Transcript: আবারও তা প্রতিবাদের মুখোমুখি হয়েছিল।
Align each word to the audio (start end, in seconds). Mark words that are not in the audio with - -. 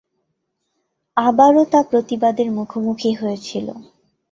আবারও 1.17 1.63
তা 1.65 1.79
প্রতিবাদের 1.89 2.47
মুখোমুখি 2.51 3.11
হয়েছিল। 3.13 3.67